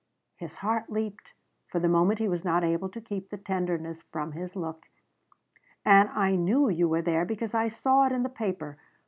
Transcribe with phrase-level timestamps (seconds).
[0.37, 1.31] His heart leaped.
[1.67, 4.87] For the moment he was not able to keep the tenderness from his look.
[5.85, 8.79] "And I knew you were there because I saw it in the paper.